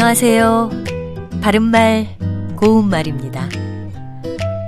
안녕하세요. 0.00 0.70
바른말, 1.42 2.16
고운말입니다. 2.56 3.50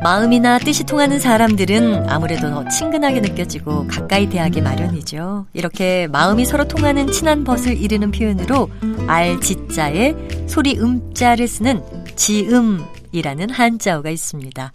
마음이나 0.03 0.59
뜻이 0.59 0.85
통하는 0.85 1.19
사람들은 1.19 2.11
아무래도 2.11 2.51
더 2.51 2.69
친근하게 2.69 3.21
느껴지고 3.21 3.87
가까이 3.87 4.29
대하기 4.29 4.61
마련이죠. 4.61 5.47
이렇게 5.55 6.07
마음이 6.09 6.45
서로 6.45 6.69
통하는 6.69 7.11
친한 7.11 7.45
벗을 7.45 7.81
이르는 7.81 8.11
표현으로 8.11 8.69
알, 9.07 9.41
지자에 9.41 10.15
소리 10.49 10.79
음자를 10.79 11.49
쓰는 11.49 11.83
지음이라는 12.15 13.49
한자어가 13.49 14.11
있습니다. 14.11 14.71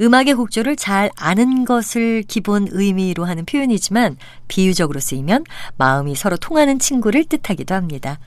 음악의 0.00 0.34
곡조를 0.34 0.74
잘 0.74 1.08
아는 1.16 1.64
것을 1.64 2.24
기본 2.26 2.66
의미로 2.72 3.26
하는 3.26 3.44
표현이지만 3.44 4.16
비유적으로 4.48 4.98
쓰이면 4.98 5.44
마음이 5.76 6.16
서로 6.16 6.36
통하는 6.36 6.80
친구를 6.80 7.26
뜻하기도 7.26 7.76
합니다. 7.76 8.18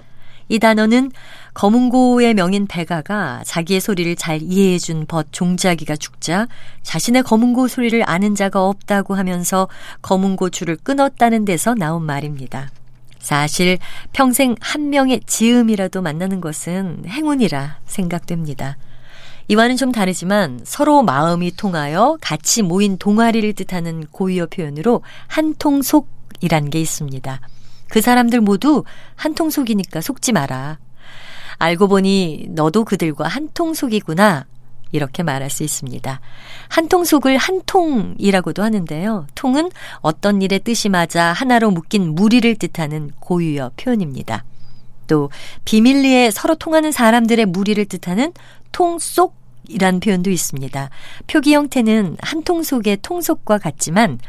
이 0.49 0.59
단어는 0.59 1.11
검은고의 1.53 2.33
명인 2.33 2.67
백아가 2.67 3.41
자기의 3.45 3.81
소리를 3.81 4.15
잘 4.15 4.41
이해해준 4.41 5.05
벗 5.07 5.27
종자기가 5.31 5.95
죽자 5.95 6.47
자신의 6.83 7.23
검은고 7.23 7.67
소리를 7.67 8.01
아는 8.07 8.35
자가 8.35 8.63
없다고 8.63 9.15
하면서 9.15 9.67
검은고 10.01 10.49
줄을 10.49 10.77
끊었다는 10.77 11.45
데서 11.45 11.73
나온 11.73 12.03
말입니다. 12.03 12.69
사실 13.19 13.77
평생 14.13 14.55
한 14.61 14.89
명의 14.89 15.19
지음이라도 15.25 16.01
만나는 16.01 16.39
것은 16.39 17.03
행운이라 17.07 17.79
생각됩니다. 17.85 18.77
이와는 19.49 19.77
좀 19.77 19.91
다르지만 19.91 20.61
서로 20.63 21.03
마음이 21.03 21.55
통하여 21.55 22.17
같이 22.21 22.61
모인 22.61 22.97
동아리를 22.97 23.51
뜻하는 23.53 24.05
고유어 24.11 24.47
표현으로 24.47 25.01
한통속이란 25.27 26.69
게 26.69 26.79
있습니다. 26.79 27.39
그 27.89 28.01
사람들 28.01 28.41
모두 28.41 28.83
한통 29.15 29.49
속이니까 29.49 30.01
속지 30.01 30.31
마라. 30.31 30.79
알고 31.59 31.87
보니 31.87 32.47
너도 32.49 32.83
그들과 32.85 33.27
한통 33.27 33.73
속이구나. 33.73 34.45
이렇게 34.91 35.21
말할 35.21 35.49
수 35.49 35.63
있습니다. 35.63 36.21
한통 36.69 37.03
속을 37.03 37.37
한통이라고도 37.37 38.63
하는데요. 38.63 39.27
통은 39.35 39.69
어떤 39.97 40.41
일의 40.41 40.59
뜻이 40.59 40.87
맞아 40.87 41.33
하나로 41.33 41.71
묶인 41.71 42.15
무리를 42.15 42.55
뜻하는 42.55 43.11
고유어 43.19 43.71
표현입니다. 43.75 44.45
또 45.07 45.29
비밀리에 45.65 46.31
서로 46.31 46.55
통하는 46.55 46.91
사람들의 46.91 47.45
무리를 47.47 47.83
뜻하는 47.85 48.31
통속 48.71 49.35
이란 49.67 49.99
표현도 49.99 50.29
있습니다. 50.29 50.89
표기 51.27 51.53
형태는 51.53 52.17
한 52.21 52.43
통 52.43 52.63
속의 52.63 52.99
통속과 53.01 53.57
같지만 53.57 54.19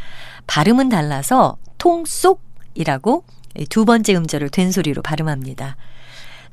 발음은 0.48 0.88
달라서 0.88 1.56
통속이라고 1.78 3.22
두 3.66 3.84
번째 3.84 4.14
음절을 4.16 4.50
된소리로 4.50 5.02
발음합니다. 5.02 5.76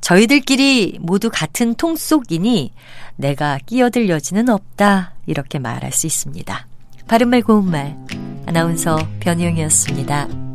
저희들끼리 0.00 0.98
모두 1.00 1.30
같은 1.32 1.74
통 1.74 1.96
속이니 1.96 2.72
내가 3.16 3.58
끼어들 3.66 4.08
여지는 4.08 4.48
없다. 4.48 5.14
이렇게 5.26 5.58
말할 5.58 5.92
수 5.92 6.06
있습니다. 6.06 6.66
바른말 7.08 7.42
고운말 7.42 7.96
아나운서 8.46 8.98
변희영이었습니다. 9.20 10.45